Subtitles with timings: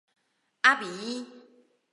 [0.63, 1.27] 阿比伊。